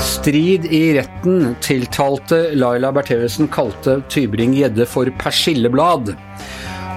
Strid 0.00 0.64
i 0.64 0.94
retten. 0.98 1.56
Tiltalte 1.60 2.50
Laila 2.54 2.90
Bertheussen 2.92 3.46
kalte 3.48 4.00
Tybring-Gjedde 4.10 4.86
for 4.90 5.06
persilleblad. 5.20 6.10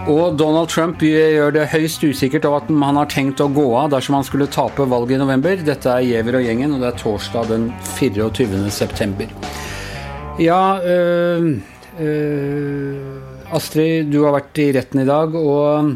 Og 0.10 0.33
Donald 0.42 0.74
Trump 0.74 1.06
gjør 1.06 1.53
det 1.53 1.67
høyst 1.69 2.01
usikkert 2.01 2.49
av 2.49 2.58
at 2.63 2.74
han 2.74 2.97
har 2.97 3.13
tenkt 3.13 3.46
å 3.46 3.51
gå 3.53 3.67
av 3.78 3.94
dersom 3.94 4.17
han 4.17 4.26
skulle 4.26 4.49
tape 4.49 4.90
valget 4.90 5.19
i 5.19 5.21
november. 5.21 5.62
Dette 5.62 5.94
er 5.94 6.08
Giæver 6.08 6.42
og 6.42 6.49
gjengen, 6.49 6.74
og 6.74 6.81
det 6.81 6.90
er 6.90 7.01
torsdag 7.06 7.53
den 7.53 7.69
24. 7.99 8.65
september. 8.74 9.29
Ja 10.42 10.79
øh, 10.81 11.60
øh, 12.01 13.19
Astrid, 13.56 14.12
du 14.13 14.24
har 14.26 14.36
vært 14.36 14.60
i 14.62 14.72
retten 14.76 15.02
i 15.02 15.08
dag, 15.08 15.34
og 15.34 15.94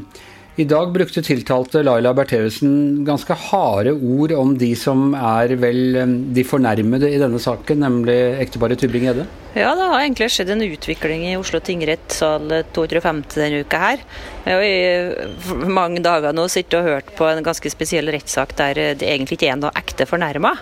i 0.58 0.66
dag 0.70 0.92
brukte 0.94 1.22
tiltalte 1.26 1.82
Laila 1.82 2.12
Bertheussen 2.14 3.04
ganske 3.06 3.34
harde 3.48 3.94
ord 3.94 4.34
om 4.38 4.52
de 4.58 4.70
som 4.78 5.16
er 5.18 5.56
vel 5.62 5.98
de 6.34 6.44
fornærmede 6.46 7.10
i 7.10 7.20
denne 7.22 7.42
saken, 7.42 7.82
nemlig 7.82 8.18
ekteparet 8.42 8.82
Tybring-Gjedde? 8.82 9.26
Ja, 9.58 9.72
det 9.78 9.86
har 9.90 10.00
egentlig 10.00 10.32
skjedd 10.34 10.50
en 10.54 10.66
utvikling 10.66 11.28
i 11.30 11.36
Oslo 11.38 11.62
tingrett 11.62 12.14
sal 12.14 12.50
250 12.74 13.38
denne 13.38 13.62
uka 13.66 13.82
her. 13.82 14.04
Jeg 14.46 14.58
har 14.58 14.66
i 14.66 15.70
mange 15.70 16.02
dager 16.06 16.34
nå 16.38 16.46
sittet 16.50 16.80
og 16.82 16.90
hørt 16.90 17.14
på 17.18 17.30
en 17.30 17.46
ganske 17.46 17.74
spesiell 17.74 18.10
rettssak 18.14 18.54
der 18.58 18.82
det 18.98 19.10
egentlig 19.10 19.40
ikke 19.40 19.54
er 19.54 19.62
noe 19.62 19.74
ekte 19.78 20.10
fornærma. 20.10 20.54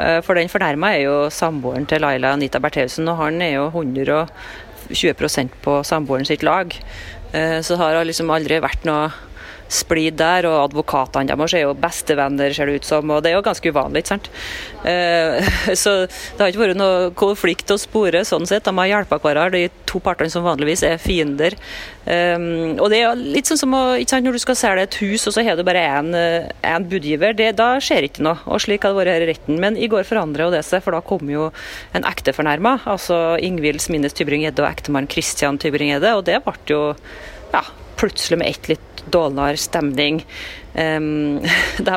Eh, 0.00 0.18
for 0.24 0.36
den 0.36 0.52
fornærma 0.52 0.94
er 0.96 1.06
jo 1.06 1.16
samboeren 1.32 1.88
til 1.88 2.04
Laila 2.04 2.32
Anita 2.36 2.60
Bertheussen, 2.60 3.08
og 3.12 3.20
han 3.20 3.40
er 3.44 3.58
jo 3.58 3.70
120% 4.92 5.58
på 5.64 5.80
samboeren 5.86 6.28
sitt 6.28 6.44
lag. 6.46 6.72
Eh, 7.32 7.60
så 7.64 7.76
har 7.80 7.96
det 7.96 8.06
liksom 8.10 8.30
aldri 8.32 8.60
vært 8.62 8.84
noe 8.88 9.10
splid 9.72 10.18
der, 10.20 10.46
og 10.48 10.68
advokatene 10.68 11.30
deres 11.32 11.54
er 11.56 11.64
jo 11.64 11.76
bestevenner, 11.78 12.52
ser 12.52 12.68
det 12.68 12.82
ut 12.82 12.88
som, 12.88 13.10
og 13.14 13.22
det 13.24 13.32
er 13.32 13.38
jo 13.38 13.46
ganske 13.46 13.72
uvanlig, 13.72 14.02
ikke 14.02 14.14
sant. 14.14 14.28
Eh, 14.88 15.52
så 15.82 15.94
det 16.04 16.42
har 16.42 16.52
ikke 16.52 16.64
vært 16.66 16.80
noe 16.80 17.10
konflikt 17.18 17.72
å 17.72 17.80
spore 17.80 18.24
sånn 18.28 18.48
sett. 18.48 18.66
De 18.66 18.76
har 18.76 18.90
hjulpet 18.90 19.24
hverandre, 19.24 19.64
de 19.64 19.88
to 19.88 20.00
partene 20.02 20.32
som 20.32 20.44
vanligvis 20.46 20.84
er 20.88 21.00
fiender. 21.02 21.56
Um, 22.02 22.80
og 22.82 22.88
det 22.90 22.98
er 22.98 23.18
litt 23.18 23.46
sånn 23.46 23.60
som 23.60 23.74
sant, 24.10 24.24
når 24.26 24.34
du 24.34 24.42
skal 24.42 24.58
selge 24.58 24.86
et 24.88 24.96
hus, 25.04 25.26
og 25.28 25.36
så 25.36 25.44
har 25.46 25.58
du 25.58 25.64
bare 25.66 25.84
én 25.86 26.88
budgiver. 26.90 27.36
Det, 27.38 27.52
da 27.58 27.76
skjer 27.82 28.08
ikke 28.08 28.24
noe. 28.26 28.40
Og 28.50 28.62
slik 28.64 28.84
har 28.84 28.94
det 28.94 29.00
vært 29.00 29.14
her 29.14 29.26
i 29.26 29.30
retten. 29.30 29.60
Men 29.62 29.78
i 29.78 29.90
går 29.92 30.08
forandra 30.08 30.50
det 30.52 30.64
seg, 30.66 30.82
for 30.84 30.96
da 30.96 31.02
kom 31.04 31.30
jo 31.30 31.50
en 31.96 32.08
ekte 32.08 32.34
fornærma. 32.34 32.80
altså 32.90 33.38
Ingvild 33.42 33.82
Smines 33.84 34.16
Tybring-Gjedde 34.18 34.64
og 34.64 34.70
ektemann 34.70 35.10
Christian 35.12 35.60
Tybring-Gjedde, 35.62 36.16
og 36.18 36.26
det 36.28 36.40
ble 36.44 36.58
jo 36.70 36.82
ja, 37.52 37.62
plutselig 38.00 38.40
med 38.40 38.50
ett 38.50 38.72
litt 38.72 39.04
dårligere 39.12 39.60
stemning. 39.60 40.22
De 40.72 41.96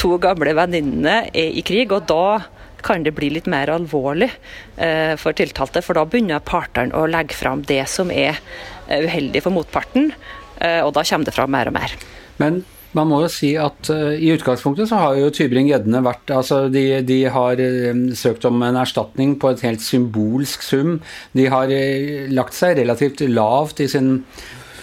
to 0.00 0.16
gamle 0.22 0.54
venninnene 0.56 1.16
er 1.28 1.56
i 1.58 1.64
krig, 1.66 1.92
og 1.92 2.06
da 2.08 2.40
kan 2.84 3.04
det 3.04 3.14
bli 3.16 3.30
litt 3.32 3.48
mer 3.48 3.72
alvorlig 3.72 4.28
uh, 4.28 5.14
for 5.20 5.36
tiltalte. 5.36 5.80
For 5.84 5.96
da 5.96 6.04
begynner 6.08 6.44
partene 6.44 6.92
å 6.96 7.06
legge 7.08 7.36
fram 7.36 7.64
det 7.68 7.82
som 7.90 8.12
er 8.12 8.36
uh, 8.36 9.00
uheldig 9.00 9.44
for 9.44 9.56
motparten, 9.56 10.12
uh, 10.60 10.80
og 10.84 10.92
da 10.96 11.04
kommer 11.08 11.28
det 11.28 11.36
fram 11.36 11.52
mer 11.54 11.72
og 11.72 11.76
mer. 11.78 11.96
Men 12.40 12.62
man 12.94 13.08
må 13.10 13.20
jo 13.24 13.30
si 13.32 13.54
at 13.58 13.90
uh, 13.90 14.12
i 14.14 14.30
utgangspunktet 14.34 14.90
så 14.90 15.00
har 15.00 15.16
jo 15.18 15.32
Tybring-Gjeddene 15.34 16.02
vært 16.04 16.30
altså 16.34 16.64
de, 16.72 16.84
de 17.06 17.22
har 17.34 17.58
uh, 17.60 18.04
søkt 18.14 18.46
om 18.48 18.62
en 18.62 18.78
erstatning 18.78 19.34
på 19.42 19.50
et 19.50 19.64
helt 19.66 19.82
symbolsk 19.82 20.62
sum. 20.62 20.98
De 21.34 21.48
har 21.50 21.72
uh, 21.72 22.28
lagt 22.34 22.54
seg 22.56 22.78
relativt 22.78 23.24
lavt 23.26 23.82
i 23.82 23.90
sin 23.90 24.20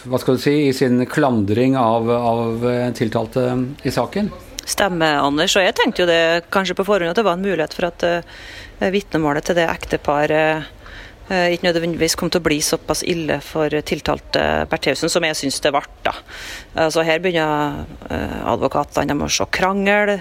hva 0.05 0.19
skal 0.21 0.37
du 0.37 0.41
si, 0.41 0.55
i 0.69 0.73
sin 0.73 1.05
klandring 1.09 1.75
av, 1.77 2.09
av 2.09 2.65
tiltalte 2.97 3.49
i 3.83 3.93
saken? 3.93 4.31
Stemmer, 4.71 5.19
Anders. 5.21 5.55
Og 5.57 5.65
jeg 5.65 5.75
tenkte 5.77 6.03
jo 6.03 6.09
det 6.09 6.45
kanskje 6.53 6.77
på 6.77 6.85
forhånd 6.85 7.11
at 7.11 7.17
det 7.19 7.25
var 7.25 7.37
en 7.37 7.45
mulighet 7.45 7.73
for 7.75 7.89
at 7.89 8.05
uh, 8.05 8.91
vitnemålet 8.93 9.47
til 9.47 9.57
det 9.57 9.65
ekteparet 9.65 10.67
uh, 11.31 11.47
ikke 11.49 11.65
nødvendigvis 11.65 12.15
kom 12.19 12.29
til 12.31 12.43
å 12.43 12.45
bli 12.45 12.59
såpass 12.63 13.01
ille 13.07 13.39
for 13.45 13.73
tiltalte 13.87 14.67
Bertheussen 14.71 15.11
som 15.11 15.25
jeg 15.25 15.39
syns 15.39 15.59
det 15.65 15.73
ble. 15.73 15.81
da. 16.05 16.13
Altså 16.85 17.05
Her 17.07 17.23
begynner 17.23 17.81
uh, 18.11 18.39
advokatene 18.53 19.17
å 19.17 19.31
se 19.33 19.49
krangel. 19.49 20.19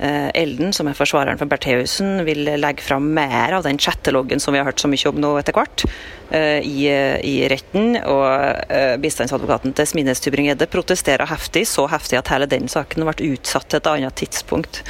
Eh, 0.00 0.30
Elden, 0.34 0.72
som 0.72 0.88
er 0.88 0.96
forsvareren 0.96 1.36
for 1.36 1.50
Bertheussen, 1.50 2.22
vil 2.24 2.46
legge 2.56 2.84
fram 2.84 3.10
mer 3.12 3.52
av 3.58 3.66
den 3.66 3.76
chatteloggen 3.76 4.40
som 4.40 4.54
vi 4.54 4.60
har 4.62 4.68
hørt 4.70 4.80
så 4.80 4.88
mye 4.88 5.10
om 5.10 5.18
nå 5.20 5.34
etter 5.36 5.56
hvert, 5.56 5.84
eh, 6.32 6.64
i, 6.64 6.86
i 6.88 7.34
retten. 7.52 7.98
Og 8.00 8.24
eh, 8.72 8.94
bistandsadvokaten 9.02 9.76
til 9.76 9.90
Smines 9.90 10.24
Tybring-Gjedde 10.24 10.70
protesterer 10.72 11.28
heftig, 11.28 11.66
så 11.68 11.84
heftig 11.92 12.20
at 12.22 12.32
hele 12.32 12.48
den 12.48 12.70
saken 12.72 13.04
ble 13.04 13.34
utsatt 13.34 13.68
til 13.68 13.82
et 13.82 13.90
annet 13.92 14.16
tidspunkt. 14.22 14.80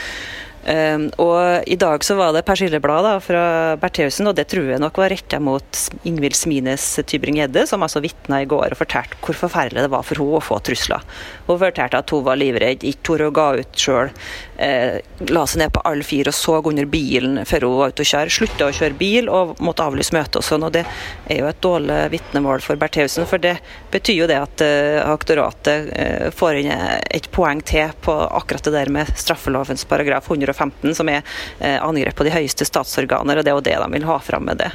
Um, 0.60 1.06
og 1.16 1.65
I 1.65 1.76
dag 1.81 2.03
så 2.04 2.19
var 2.19 2.34
det 2.37 2.43
persilleblad 2.44 3.06
da, 3.06 3.15
fra 3.25 3.43
Bertheussen, 3.81 4.28
og 4.28 4.37
det 4.37 4.44
tror 4.53 4.66
jeg 4.69 4.82
nok 4.82 4.98
var 5.00 5.09
retta 5.09 5.38
mot 5.41 5.81
Ingvild 6.04 6.37
Smines 6.37 6.84
Tybring-Gjedde, 7.00 7.65
som 7.71 7.81
altså 7.87 8.03
vitna 8.04 8.43
i 8.43 8.48
går 8.50 8.75
og 8.75 8.81
fortalte 8.82 9.16
hvor 9.25 9.38
forferdelig 9.47 9.87
det 9.87 9.93
var 9.93 10.04
for 10.04 10.20
henne 10.20 10.37
å 10.37 10.44
få 10.44 10.59
trusler. 10.65 11.06
Hun 11.49 11.60
fortalte 11.62 12.03
at 12.03 12.12
hun 12.12 12.26
var 12.26 12.37
livredd, 12.41 12.84
ikke 12.84 13.06
torde 13.09 13.31
å 13.31 13.34
gå 13.34 13.47
ut 13.62 13.81
sjøl. 13.81 14.12
Eh, 14.60 15.00
la 15.32 15.47
seg 15.49 15.62
ned 15.62 15.72
på 15.72 15.82
alle 15.88 16.04
fire 16.04 16.28
og 16.28 16.37
så 16.37 16.59
under 16.60 16.84
bilen 16.93 17.41
før 17.49 17.65
hun 17.65 17.78
var 17.78 17.94
ute 17.94 18.04
og 18.04 18.10
kjøre. 18.12 18.34
Slutta 18.37 18.69
å 18.69 18.76
kjøre 18.76 18.99
bil 19.00 19.32
og 19.32 19.56
måtte 19.65 19.87
avlyse 19.88 20.12
møtet 20.12 20.43
og 20.43 20.44
sånn. 20.44 20.69
og 20.69 20.75
Det 20.76 20.84
er 20.84 21.41
jo 21.41 21.49
et 21.49 21.62
dårlig 21.65 22.00
vitnemål 22.12 22.60
for 22.65 22.76
Bertheussen, 22.81 23.25
for 23.31 23.41
det 23.41 23.56
betyr 23.94 24.19
jo 24.19 24.28
det 24.28 24.37
at 24.43 24.66
eh, 24.66 25.00
aktoratet 25.00 25.88
eh, 25.97 26.28
får 26.37 26.60
inn 26.60 26.70
et 26.75 27.31
poeng 27.32 27.65
til 27.65 27.97
på 28.04 28.12
akkurat 28.12 28.69
det 28.69 28.76
der 28.76 28.93
med 28.93 29.16
straffelovens 29.16 29.87
paragraf 29.88 30.28
100 30.28 30.50
115, 30.50 30.97
som 30.99 31.11
er 31.12 31.22
eh, 31.59 31.78
angrep 31.78 32.19
på 32.19 32.27
de 32.27 32.34
høyeste 32.34 32.66
statsorganer, 32.69 33.41
og 33.41 33.47
det 33.47 33.53
er 33.53 33.59
jo 33.59 33.66
det 33.71 33.78
de 33.81 33.88
vil 33.94 34.09
ha 34.09 34.19
fram 34.22 34.49
med 34.50 34.61
det. 34.62 34.71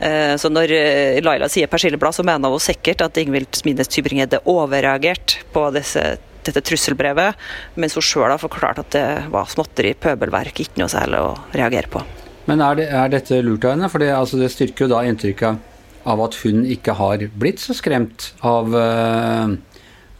Eh, 0.00 0.34
så 0.40 0.50
når 0.52 0.72
eh, 0.76 1.20
Laila 1.24 1.50
sier 1.52 1.70
persilleblad, 1.72 2.16
så 2.16 2.26
mener 2.26 2.52
hun 2.52 2.62
sikkert 2.62 3.04
at 3.06 3.20
Ingvild 3.20 3.58
Smines 3.58 3.90
Tybring-Gjedde 3.92 4.44
overreagerte 4.50 5.44
på 5.54 5.68
disse 5.76 6.16
dette 6.46 6.62
trusselbrevet, 6.62 7.34
mens 7.74 7.96
hun 7.98 8.04
sjøl 8.04 8.30
har 8.30 8.38
forklart 8.38 8.78
at 8.82 8.92
det 8.94 9.06
var 9.32 9.50
småtteri, 9.50 9.96
pøbelverk, 9.98 10.60
ikke 10.62 10.78
noe 10.78 10.92
særlig 10.92 11.22
å 11.22 11.32
reagere 11.56 11.90
på. 11.90 12.02
Men 12.46 12.62
er, 12.62 12.78
det, 12.78 12.86
er 12.94 13.10
dette 13.10 13.40
lurt 13.42 13.66
av 13.66 13.74
henne? 13.74 13.90
For 13.90 14.02
det, 14.02 14.12
altså, 14.14 14.38
det, 14.38 14.52
styrker 14.54 14.86
jo 14.86 14.92
da 14.94 15.02
inntrykket 15.06 15.72
av 16.06 16.22
at 16.22 16.38
hun 16.44 16.62
ikke 16.70 16.94
har 17.00 17.24
blitt 17.34 17.62
så 17.62 17.74
skremt 17.74 18.30
av, 18.46 18.70
uh, 18.70 19.50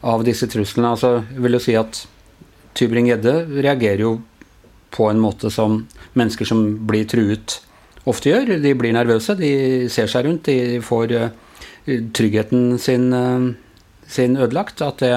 av 0.02 0.26
disse 0.26 0.48
truslene. 0.50 0.90
Altså, 0.96 1.20
jeg 1.30 1.44
vil 1.44 1.58
jo 1.58 1.62
si 1.62 1.76
at 1.78 2.02
Tybring-Gjedde 2.76 3.36
reagerer 3.62 4.02
jo 4.02 4.16
på 4.96 5.10
en 5.10 5.20
måte 5.20 5.50
som 5.52 5.82
mennesker 6.16 6.48
som 6.48 6.62
blir 6.88 7.06
truet, 7.10 7.60
ofte 8.08 8.32
gjør. 8.32 8.56
De 8.62 8.74
blir 8.78 8.94
nervøse, 8.96 9.36
de 9.38 9.88
ser 9.92 10.10
seg 10.10 10.28
rundt, 10.28 10.48
de 10.48 10.80
får 10.84 11.12
uh, 11.16 11.26
tryggheten 12.16 12.78
sin, 12.82 13.10
uh, 13.12 13.50
sin, 14.08 14.38
ødelagt. 14.40 14.80
At 14.86 15.02
det, 15.04 15.12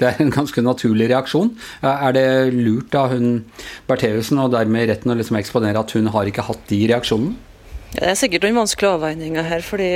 det, 0.00 0.10
er 0.10 0.24
en 0.24 0.34
ganske 0.34 0.64
naturlig 0.64 1.10
reaksjon. 1.12 1.54
Er 1.86 2.16
det 2.16 2.26
lurt 2.56 2.96
av 2.98 3.14
hun 3.14 3.44
Bertheussen 3.88 4.42
og 4.42 4.52
dermed 4.56 4.90
retten 4.90 5.14
å 5.14 5.18
liksom 5.18 5.38
eksponere 5.40 5.84
at 5.84 5.94
hun 5.96 6.10
har 6.14 6.28
ikke 6.28 6.48
hatt 6.48 6.68
de 6.72 6.84
reaksjonene? 6.90 7.51
Det 7.92 8.06
er 8.08 8.16
sikkert 8.16 8.46
noen 8.46 8.62
vanskelige 8.62 8.96
avveininger 8.96 9.44
her, 9.44 9.64
fordi 9.66 9.90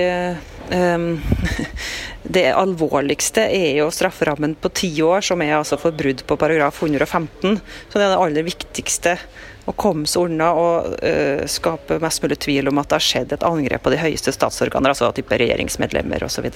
um, 0.68 1.06
det 2.36 2.44
alvorligste 2.52 3.46
er 3.48 3.78
jo 3.78 3.88
strafferammen 3.94 4.52
på 4.60 4.70
ti 4.76 4.90
år, 5.00 5.24
som 5.24 5.40
er 5.40 5.54
altså 5.56 5.78
for 5.80 5.96
brudd 5.96 6.20
på 6.28 6.36
paragraf 6.36 6.82
115. 6.82 7.56
Så 7.88 7.96
det 7.96 8.04
er 8.04 8.12
det 8.12 8.20
aller 8.20 8.46
viktigste. 8.46 9.16
Å 9.66 9.74
komme 9.74 10.06
seg 10.06 10.28
unna 10.28 10.52
og 10.54 10.92
uh, 11.00 11.42
skape 11.50 11.96
mest 12.04 12.22
mulig 12.22 12.38
tvil 12.44 12.68
om 12.70 12.82
at 12.82 12.92
det 12.92 13.00
har 13.00 13.06
skjedd 13.08 13.32
et 13.34 13.48
angrep 13.48 13.82
på 13.82 13.94
de 13.94 14.02
høyeste 14.04 14.34
statsorganer, 14.36 14.92
altså 14.92 15.08
type 15.16 15.40
regjeringsmedlemmer 15.40 16.28
osv. 16.28 16.52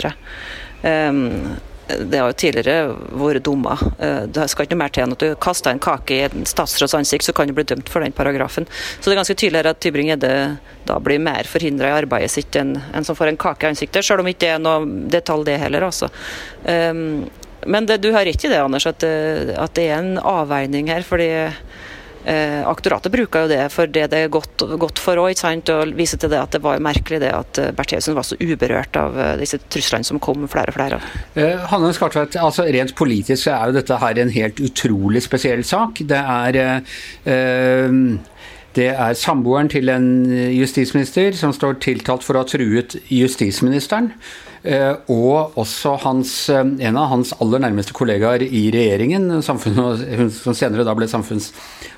Um, 0.85 1.57
det 1.99 2.21
har 2.21 2.31
jo 2.31 2.39
tidligere 2.39 2.95
vært 3.21 3.45
dumma. 3.47 3.77
Eh, 3.99 4.23
det 4.31 4.47
skal 4.53 4.67
ikke 4.67 4.77
noe 4.77 4.83
mer 4.85 4.95
til 4.95 5.05
enn 5.05 5.15
at 5.17 5.25
du 5.25 5.35
kaster 5.43 5.73
en 5.73 5.83
kake 5.83 6.17
i 6.17 6.23
en 6.29 6.47
statsråds 6.49 6.97
ansikt, 6.99 7.27
så 7.27 7.35
kan 7.37 7.51
du 7.51 7.57
bli 7.57 7.67
dømt 7.69 7.91
for 7.93 8.05
den 8.05 8.15
paragrafen. 8.17 8.69
Så 8.99 9.09
det 9.09 9.17
er 9.17 9.21
ganske 9.23 9.39
tydelig 9.43 9.65
at 9.71 9.83
Tybring-Gjedde 9.85 10.33
da 10.89 10.99
blir 11.03 11.23
mer 11.23 11.49
forhindra 11.49 11.91
i 11.91 11.99
arbeidet 12.01 12.33
sitt 12.33 12.57
enn 12.59 12.77
en 12.79 13.07
som 13.07 13.19
får 13.19 13.33
en 13.33 13.41
kake 13.41 13.67
i 13.67 13.75
ansiktet, 13.75 14.07
selv 14.07 14.25
om 14.25 14.31
ikke 14.31 14.45
det 14.47 14.55
er 14.55 14.63
noe 14.63 15.09
detalj 15.13 15.47
det 15.51 15.61
heller, 15.63 15.87
altså. 15.91 16.11
Um, 16.65 17.29
men 17.69 17.87
det, 17.87 18.01
du 18.01 18.11
har 18.15 18.25
rett 18.25 18.45
i 18.45 18.49
det, 18.49 18.61
Anders, 18.61 18.87
at, 18.89 19.03
det, 19.05 19.55
at 19.61 19.75
det 19.77 19.91
er 19.91 19.99
en 19.99 20.15
avveining 20.19 20.89
her. 20.89 21.05
fordi 21.05 21.29
Eh, 22.25 22.61
aktoratet 22.69 23.13
bruker 23.13 23.47
jo 23.47 23.49
det 23.49 23.61
for 23.73 23.89
det 23.89 24.11
det 24.13 24.19
er 24.27 24.33
godt, 24.33 24.61
godt 24.81 25.01
for 25.01 25.17
òg, 25.23 25.33
og 25.73 25.95
viser 25.97 26.21
til 26.21 26.33
det 26.33 26.41
at 26.41 26.53
det 26.53 26.61
var 26.65 26.83
merkelig 26.83 27.21
det 27.23 27.31
at 27.33 27.61
eh, 27.63 27.71
Bertheussen 27.77 28.17
var 28.17 28.27
så 28.29 28.37
uberørt 28.41 28.99
av 29.01 29.17
eh, 29.17 29.37
disse 29.41 29.61
truslene 29.73 30.05
som 30.05 30.21
kom 30.21 30.45
flere 30.51 30.73
og 30.73 30.77
flere 30.77 30.99
av. 30.99 31.07
Eh, 31.41 31.65
Hanne 31.73 31.95
Skartveit, 31.97 32.37
altså 32.37 32.69
rent 32.69 32.93
politisk 32.99 33.47
så 33.47 33.55
er 33.57 33.71
jo 33.71 33.79
dette 33.79 34.01
her 34.03 34.21
en 34.21 34.35
helt 34.35 34.61
utrolig 34.61 35.25
spesiell 35.25 35.65
sak. 35.65 36.05
Det 36.05 36.21
er 36.21 36.61
eh, 36.61 37.97
Det 38.71 38.87
er 38.87 39.17
samboeren 39.19 39.67
til 39.69 39.89
en 39.91 40.05
justisminister 40.55 41.35
som 41.35 41.51
står 41.53 41.81
tiltalt 41.83 42.23
for 42.23 42.37
å 42.37 42.45
ha 42.45 42.47
truet 42.47 42.95
justisministeren. 43.11 44.13
Eh, 44.61 44.93
og 45.09 45.57
også 45.57 45.95
hans, 46.03 46.33
eh, 46.53 46.61
en 46.61 46.97
av 47.01 47.09
hans 47.09 47.33
aller 47.41 47.63
nærmeste 47.65 47.95
kollegaer 47.97 48.43
i 48.45 48.67
regjeringen, 48.73 49.31
hun 49.33 49.43
som 49.43 49.57
senere 49.59 50.85
da 50.85 50.95
ble 50.95 51.09
samfunns- 51.09 51.55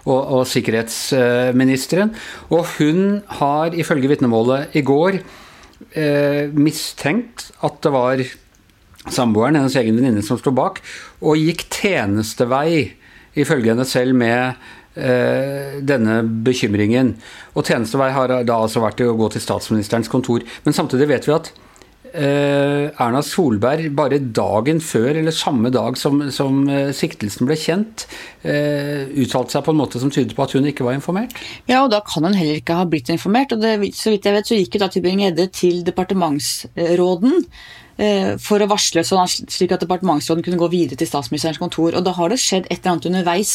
og, 0.06 0.20
og 0.20 0.46
sikkerhetsministeren. 0.46 2.12
Og 2.50 2.66
hun 2.78 3.22
har 3.40 3.74
ifølge 3.74 4.10
vitnemålet 4.12 4.76
i 4.78 4.82
går 4.86 5.18
eh, 5.96 6.52
mistenkt 6.54 7.50
at 7.66 7.80
det 7.82 7.92
var 7.92 8.22
samboeren, 9.10 9.58
hennes 9.58 9.76
egen 9.80 9.98
venninne, 9.98 10.22
som 10.22 10.38
sto 10.38 10.54
bak, 10.54 10.78
og 11.20 11.40
gikk 11.40 11.66
tjenestevei, 11.66 12.92
ifølge 13.34 13.72
henne 13.72 13.88
selv, 13.88 14.14
med 14.14 14.54
denne 14.92 16.18
bekymringen. 16.44 17.14
Og 17.56 17.64
tjenestevei 17.64 18.10
har 18.12 18.28
da 18.44 18.58
altså 18.60 18.82
vært 18.84 19.00
å 19.00 19.14
gå 19.16 19.30
til 19.32 19.40
statsministerens 19.40 20.10
kontor. 20.12 20.44
Men 20.66 20.76
samtidig 20.76 21.08
vet 21.08 21.24
vi 21.24 21.32
at 21.32 21.48
Erna 22.12 23.22
Solberg 23.24 23.90
bare 23.96 24.20
dagen 24.20 24.80
før, 24.84 25.16
eller 25.16 25.34
samme 25.34 25.72
dag 25.72 25.96
som, 26.00 26.20
som 26.34 26.62
eh, 26.68 26.90
siktelsen 26.96 27.48
ble 27.48 27.56
kjent, 27.56 28.06
eh, 28.44 29.08
uttalte 29.24 29.56
seg 29.56 29.66
på 29.66 29.72
en 29.74 29.80
måte 29.80 30.02
som 30.02 30.12
tydet 30.12 30.36
på 30.36 30.44
at 30.44 30.56
hun 30.56 30.68
ikke 30.68 30.86
var 30.86 30.98
informert? 30.98 31.36
Ja, 31.70 31.84
og 31.84 31.92
da 31.94 32.02
kan 32.06 32.28
hun 32.28 32.36
heller 32.36 32.60
ikke 32.60 32.76
ha 32.80 32.88
blitt 32.88 33.12
informert. 33.12 33.54
og 33.56 33.62
det, 33.64 33.76
Så 33.96 34.12
vidt 34.12 34.28
jeg 34.28 34.36
vet, 34.36 34.48
så 34.50 34.58
gikk 34.58 34.76
jo 34.76 34.84
da 34.84 34.90
Tybring-Gjedde 34.92 35.48
til 35.56 35.84
departementsråden 35.86 37.48
Eh, 38.00 38.36
for 38.40 38.62
å 38.62 38.68
varsle, 38.70 39.04
sånn 39.04 39.28
slik 39.28 39.74
at 39.74 39.82
departementsråden 39.84 40.44
kunne 40.46 40.60
gå 40.60 40.68
videre 40.72 40.98
til 40.98 41.08
statsministerens 41.10 41.60
kontor. 41.60 41.98
Og 41.98 42.06
da 42.06 42.14
har 42.16 42.32
det 42.32 42.40
skjedd 42.40 42.68
et 42.68 42.80
eller 42.80 42.94
annet 42.94 43.08
underveis 43.10 43.52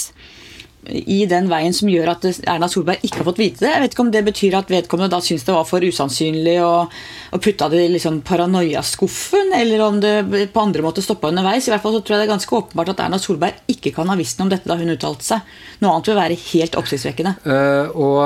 i 0.87 1.19
den 1.29 1.49
veien 1.51 1.73
som 1.75 1.89
gjør 1.91 2.13
at 2.13 2.25
Erna 2.47 2.69
Solberg 2.71 3.03
ikke 3.05 3.21
har 3.21 3.27
fått 3.27 3.41
vite 3.41 3.63
det. 3.65 3.71
Jeg 3.73 3.83
vet 3.83 3.95
ikke 3.95 4.03
om 4.05 4.11
det 4.13 4.23
betyr 4.27 4.57
at 4.59 4.71
vedkommende 4.71 5.11
da 5.11 5.19
syns 5.23 5.45
det 5.47 5.55
var 5.55 5.67
for 5.67 5.83
usannsynlig 5.83 6.57
og, 6.63 6.93
og 7.35 7.43
putta 7.43 7.69
det 7.71 7.83
i 7.83 7.91
liksom 7.95 8.21
paranoiaskuffen, 8.27 9.53
eller 9.57 9.83
om 9.85 10.01
det 10.03 10.15
på 10.53 10.63
andre 10.63 10.85
måter 10.85 11.05
stoppa 11.05 11.31
underveis. 11.31 11.67
I 11.67 11.73
hvert 11.73 11.83
fall 11.83 11.97
så 11.97 12.03
tror 12.03 12.17
jeg 12.17 12.23
det 12.23 12.27
er 12.29 12.33
ganske 12.35 12.59
åpenbart 12.59 12.93
at 12.93 13.05
Erna 13.05 13.21
Solberg 13.21 13.63
ikke 13.73 13.93
kan 13.95 14.11
ha 14.11 14.17
visst 14.19 14.39
noe 14.39 14.47
om 14.47 14.53
dette 14.53 14.69
da 14.69 14.77
hun 14.79 14.93
uttalte 14.93 15.27
seg. 15.27 15.55
Noe 15.83 15.95
annet 15.95 16.11
vil 16.11 16.21
være 16.21 16.41
helt 16.47 16.77
oppsiktsvekkende. 16.79 17.37
Uh, 17.47 17.97
og 17.97 18.21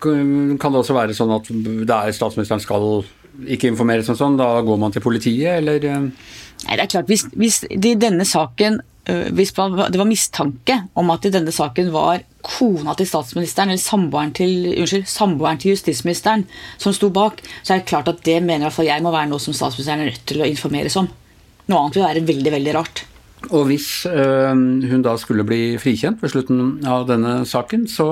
um, 0.00 0.56
kan 0.60 0.72
det 0.72 0.84
også 0.84 0.96
være 0.96 1.16
sånn 1.18 1.34
at 1.36 1.50
det 1.52 1.98
er 1.98 2.16
statsministeren 2.16 2.62
skal 2.62 3.04
ikke 3.48 3.70
informeres 3.70 4.10
om 4.12 4.18
sånn, 4.18 4.38
da 4.40 4.54
går 4.64 4.80
man 4.80 4.92
til 4.94 5.04
politiet, 5.04 5.58
eller? 5.60 5.84
Eh? 5.88 6.08
Nei, 6.62 6.76
det 6.76 6.84
er 6.84 6.90
klart, 6.94 7.10
Hvis, 7.10 7.26
hvis 7.32 7.62
det 7.70 7.94
i 7.94 8.00
denne 8.00 8.26
saken 8.28 8.80
eh, 9.10 9.28
man, 9.56 9.78
det 9.92 10.00
var 10.00 10.08
mistanke 10.08 10.78
om 10.98 11.10
at 11.14 11.26
i 11.26 11.32
denne 11.34 11.52
saken 11.54 11.90
var 11.94 12.22
kona 12.42 12.94
til 12.98 13.06
statsministeren 13.06 13.70
eller 13.70 13.82
samboeren 13.82 14.34
til, 14.34 14.72
unnskyld, 14.74 15.06
samboeren 15.10 15.60
til 15.62 15.76
justisministeren 15.76 16.44
som 16.82 16.94
sto 16.96 17.12
bak, 17.14 17.42
så 17.62 17.74
er 17.74 17.82
det 17.82 17.90
klart 17.90 18.10
at 18.10 18.22
det 18.26 18.40
mener 18.42 18.68
i 18.70 18.86
jeg 18.88 19.04
må 19.04 19.14
være 19.14 19.30
noe 19.30 19.42
som 19.42 19.54
statsministeren 19.54 20.04
er 20.04 20.12
nødt 20.12 20.26
til 20.26 20.42
å 20.42 20.50
informeres 20.50 20.98
om. 20.98 21.08
Noe 21.70 21.80
annet 21.80 21.98
vil 21.98 22.06
være 22.06 22.26
veldig, 22.26 22.54
veldig 22.58 22.76
rart. 22.76 23.04
Og 23.50 23.66
hvis 23.70 24.06
øh, 24.06 24.54
hun 24.54 25.02
da 25.02 25.16
skulle 25.18 25.46
bli 25.46 25.76
frikjent 25.82 26.22
ved 26.22 26.30
slutten 26.30 26.86
av 26.86 27.08
denne 27.08 27.42
saken, 27.48 27.88
så, 27.90 28.08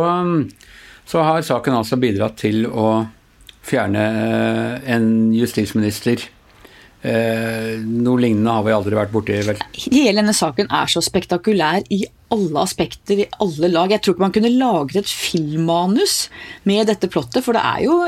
så 1.06 1.22
har 1.26 1.46
saken 1.46 1.78
altså 1.78 1.98
bidratt 2.02 2.38
til 2.42 2.64
å 2.66 3.06
fjerne 3.66 4.04
eh, 4.04 4.94
en 4.94 5.30
justisminister. 5.36 6.26
Eh, 7.00 7.80
noe 7.80 8.20
lignende 8.20 8.52
har 8.52 8.64
vi 8.66 8.74
aldri 8.76 8.98
vært 8.98 9.12
borti, 9.14 9.38
vel? 9.46 9.60
Hele 9.86 10.18
denne 10.20 10.34
saken 10.36 10.68
er 10.68 10.90
så 10.92 11.00
spektakulær 11.04 11.86
i 11.88 12.02
alle 12.30 12.60
aspekter, 12.62 13.24
i 13.24 13.28
alle 13.40 13.70
lag. 13.72 13.94
Jeg 13.94 14.04
tror 14.04 14.16
ikke 14.16 14.26
man 14.26 14.36
kunne 14.36 14.52
lagret 14.52 15.02
et 15.02 15.14
filmmanus 15.14 16.28
med 16.68 16.90
dette 16.92 17.08
plottet, 17.10 17.42
for 17.46 17.56
det 17.56 17.64
er 17.64 17.86
jo, 17.86 17.98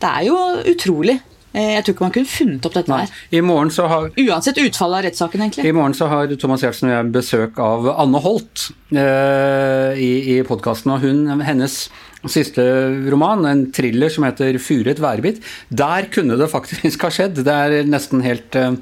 det 0.00 0.10
er 0.10 0.26
jo 0.30 0.38
utrolig. 0.72 1.18
Eh, 1.54 1.76
jeg 1.76 1.84
tror 1.84 1.94
ikke 1.94 2.06
man 2.06 2.14
kunne 2.16 2.32
funnet 2.32 2.66
opp 2.66 2.74
dette 2.74 2.90
Nei. 2.90 3.02
her. 3.04 3.20
I 3.38 3.44
morgen 3.46 3.70
så 3.70 3.86
har, 3.90 4.08
Uansett 4.24 4.58
utfallet 4.58 4.98
av 4.98 5.06
rettssaken, 5.06 5.44
egentlig. 5.44 5.68
I 5.68 5.76
morgen 5.76 5.94
så 5.94 6.08
har 6.10 6.32
Thomas 6.40 6.64
Giertsen 6.64 6.90
og 6.90 6.96
jeg 6.96 7.12
besøk 7.14 7.60
av 7.62 7.86
Anne 7.92 8.24
Holt 8.24 8.70
eh, 8.90 10.00
i, 10.00 10.10
i 10.34 10.40
podkasten. 10.48 10.96
Og 10.96 11.04
hun, 11.04 11.28
hennes 11.46 11.78
siste 12.30 12.64
roman, 13.12 13.44
en 13.48 13.64
thriller 13.74 14.12
som 14.12 14.26
heter 14.26 14.58
'Furet 14.58 15.00
værbit'. 15.00 15.40
Der 15.70 16.08
kunne 16.12 16.38
det 16.38 16.50
faktisk 16.50 17.02
ha 17.02 17.10
skjedd. 17.10 17.42
Det 17.44 17.54
er 17.54 17.84
nesten 17.84 18.22
helt 18.24 18.54
uh, 18.56 18.76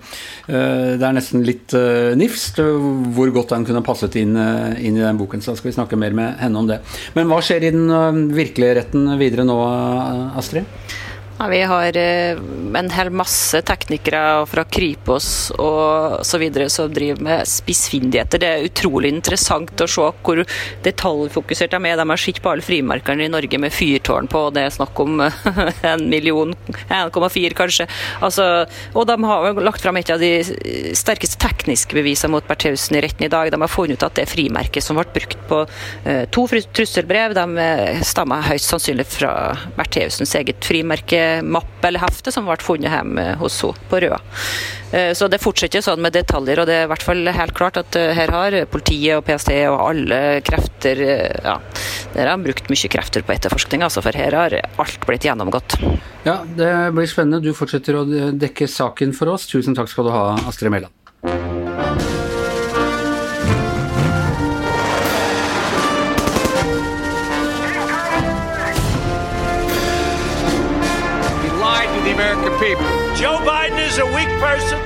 Det 0.49 1.03
er 1.03 1.17
nesten 1.17 1.45
litt 1.47 1.73
uh, 1.75 2.15
nifst 2.19 2.59
hvor 2.59 3.31
godt 3.33 3.55
den 3.55 3.65
kunne 3.65 3.85
passet 3.85 4.17
inn, 4.17 4.37
inn, 4.79 4.97
i 4.97 5.05
den 5.05 5.19
boken. 5.19 5.41
Så 5.41 5.53
da 5.53 5.57
skal 5.61 5.71
vi 5.71 5.79
snakke 5.79 5.97
mer 5.97 6.13
med 6.13 6.39
henne 6.41 6.59
om 6.59 6.69
det. 6.69 6.81
Men 7.15 7.31
hva 7.31 7.41
skjer 7.43 7.69
i 7.69 7.73
den 7.75 8.29
virkelige 8.33 8.77
retten 8.81 9.09
videre 9.21 9.47
nå, 9.47 9.57
Astrid? 10.39 10.69
Ja, 11.43 11.49
vi 11.49 11.63
har 11.63 11.97
eh, 11.97 12.39
en 12.79 12.91
hel 12.95 13.09
masse 13.11 13.59
teknikere 13.67 14.45
fra 14.47 14.63
Kripos 14.63 15.51
og 15.59 16.21
så 16.23 16.39
videre 16.39 16.69
som 16.71 16.93
driver 16.95 17.25
med 17.27 17.49
spissfindigheter. 17.51 18.39
Det 18.39 18.51
er 18.51 18.67
utrolig 18.69 19.11
interessant 19.11 19.83
å 19.83 19.89
se 19.91 20.05
hvor 20.23 20.45
detaljfokusert 20.85 21.75
de 21.75 21.81
er. 21.91 21.99
De 21.99 22.05
har 22.13 22.23
sett 22.23 22.39
på 22.45 22.53
alle 22.53 22.63
frimerkene 22.63 23.27
i 23.27 23.33
Norge 23.33 23.59
med 23.59 23.75
fyrtårn 23.75 24.31
på, 24.31 24.45
og 24.47 24.55
det 24.55 24.69
er 24.69 24.77
snakk 24.77 25.03
om 25.03 25.25
en 25.91 26.05
million, 26.13 26.55
1,4 26.87 27.59
kanskje. 27.59 27.89
Altså, 28.23 28.47
og 28.95 29.11
de 29.11 29.19
har 29.27 29.61
lagt 29.67 29.83
fram 29.83 29.99
et 29.99 30.15
av 30.15 30.23
de 30.23 30.31
sterkeste 30.95 31.43
tekniske 31.43 31.99
bevisene 31.99 32.37
mot 32.37 32.47
Bertheussen 32.47 33.01
i 33.01 33.03
retten 33.03 33.27
i 33.27 33.33
dag. 33.35 33.51
De 33.51 33.59
har 33.65 33.75
funnet 33.75 33.99
ut 33.99 34.07
at 34.07 34.21
det 34.21 34.29
frimerket 34.31 34.87
som 34.87 35.01
ble 35.01 35.09
brukt 35.19 35.43
på 35.51 35.65
eh, 36.07 36.23
to 36.31 36.47
trusselbrev, 36.47 37.35
de 37.35 37.99
stammer 38.07 38.47
høyst 38.47 38.71
sannsynlig 38.71 39.11
fra 39.11 39.35
Bertheussens 39.75 40.39
eget 40.39 40.63
frimerke 40.71 41.32
mappe 41.41 41.89
eller 41.89 42.03
hefte 42.03 42.33
som 42.35 42.47
ble 42.49 42.59
funnet 42.63 42.93
hjemme 42.93 43.33
hos 43.41 43.59
henne 43.65 43.89
på 43.91 44.01
Røa. 44.05 44.19
Eh, 44.93 45.13
så 45.17 45.29
det 45.33 45.41
fortsetter 45.41 45.81
sånn 45.85 46.03
med 46.05 46.13
detaljer, 46.13 46.63
og 46.63 46.69
det 46.69 46.77
er 46.77 46.87
i 46.87 46.91
hvert 46.91 47.05
fall 47.07 47.25
helt 47.33 47.55
klart 47.57 47.81
at 47.81 47.97
eh, 47.99 48.13
her 48.17 48.33
har 48.35 48.57
politiet 48.73 49.17
og 49.17 49.25
PST 49.27 49.55
og 49.71 49.79
alle 49.87 50.21
krefter 50.45 51.01
eh, 51.07 51.39
ja, 51.47 51.57
Dere 52.13 52.35
har 52.35 52.43
brukt 52.43 52.69
mye 52.69 52.93
krefter 52.93 53.25
på 53.25 53.33
etterforskning, 53.33 53.87
altså, 53.87 54.05
for 54.05 54.19
her 54.19 54.37
har 54.37 54.59
alt 54.61 55.09
blitt 55.09 55.25
gjennomgått. 55.25 55.79
Ja, 56.27 56.43
det 56.45 56.73
blir 56.93 57.09
spennende. 57.09 57.41
Du 57.41 57.57
fortsetter 57.57 58.03
å 58.03 58.05
dekke 58.37 58.69
saken 58.69 59.17
for 59.17 59.33
oss. 59.33 59.49
Tusen 59.49 59.79
takk 59.79 59.91
skal 59.91 60.11
du 60.11 60.15
ha, 60.15 60.27
Astrid 60.51 60.75
Mæland. 60.75 61.92
Is 73.93 73.99
a 74.01 74.07
weak 74.09 74.31
person. 74.41 74.81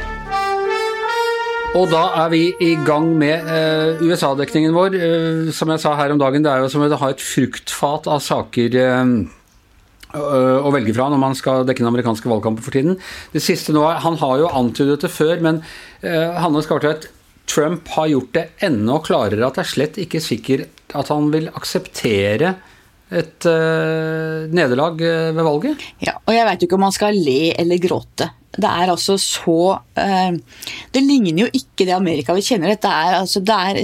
Og 1.79 1.91
da 1.93 2.03
er 2.25 2.31
vi 2.33 2.41
i 2.65 2.73
gang 2.87 3.13
med 3.21 3.47
eh, 3.53 4.01
USA-dekningen 4.03 4.75
vår. 4.75 4.97
Eh, 4.99 5.51
som 5.55 5.71
jeg 5.71 5.83
sa 5.83 5.93
her 5.99 6.11
om 6.15 6.19
dagen, 6.19 6.43
det 6.43 6.51
er 6.51 6.65
jo 6.65 6.71
som 6.73 6.83
å 6.83 6.99
ha 7.03 7.11
et 7.13 7.23
fruktfat 7.23 8.09
av 8.11 8.23
saker 8.25 8.79
eh, 8.81 9.13
å 10.17 10.73
velge 10.75 10.95
fra 10.97 11.11
når 11.13 11.21
man 11.23 11.37
skal 11.39 11.67
dekke 11.69 11.85
den 11.85 11.91
amerikanske 11.93 12.31
valgkampen 12.33 12.65
for 12.65 12.75
tiden. 12.75 12.97
Det 13.35 13.45
siste 13.45 13.75
nå, 13.77 13.85
Han 14.03 14.19
har 14.23 14.41
jo 14.43 14.51
antydet 14.63 15.05
det 15.05 15.13
før, 15.13 15.43
men 15.45 15.61
Hanne 16.01 16.63
Skartveit, 16.65 17.11
Trump 17.47 17.91
har 17.95 18.09
gjort 18.11 18.33
det 18.35 18.47
enda 18.65 18.97
klarere 19.05 19.45
at 19.47 19.59
det 19.59 19.67
er 19.67 19.75
slett 19.75 20.01
ikke 20.03 20.23
sikkert 20.25 20.97
at 20.97 21.13
han 21.13 21.29
vil 21.35 21.51
akseptere 21.53 22.57
et 23.15 23.47
uh, 23.47 24.47
nederlag 24.51 24.99
eh, 25.01 25.31
ved 25.35 25.47
valget. 25.47 25.85
Ja, 26.03 26.17
og 26.19 26.35
jeg 26.35 26.47
veit 26.49 26.63
jo 26.63 26.69
ikke 26.69 26.79
om 26.79 26.87
man 26.89 26.95
skal 26.95 27.15
le 27.15 27.53
eller 27.55 27.83
gråte. 27.83 28.31
Det 28.57 28.69
er 28.69 28.93
altså 28.93 29.19
så 29.21 29.61
uh, 29.77 30.61
Det 30.93 31.03
ligner 31.05 31.45
jo 31.45 31.49
ikke 31.53 31.85
det 31.85 31.95
Amerika 31.97 32.37
vi 32.37 32.45
kjenner. 32.47 32.73
Dette 32.73 32.91
er 32.91 33.21
altså 33.21 33.43
det 33.45 33.57
er 33.71 33.81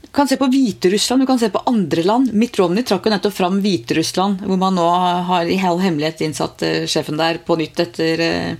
Du 0.00 0.08
kan 0.16 0.28
se 0.28 0.38
på 0.40 0.48
Hviterussland, 0.50 1.22
du 1.22 1.28
kan 1.28 1.38
se 1.38 1.52
på 1.52 1.62
andre 1.70 2.02
land. 2.02 2.32
Mitt 2.34 2.58
Romney 2.58 2.82
trakk 2.86 3.06
jo 3.06 3.12
nettopp 3.12 3.36
fram 3.36 3.60
Hviterussland, 3.62 4.42
hvor 4.46 4.58
man 4.58 4.74
nå 4.78 4.86
har 5.28 5.46
i 5.46 5.60
hel 5.60 5.82
hemmelighet 5.84 6.24
innsatt 6.26 6.64
uh, 6.66 6.86
sjefen 6.90 7.20
der 7.20 7.42
på 7.44 7.58
nytt 7.60 7.84
etter 7.84 8.24
Eh, 8.30 8.54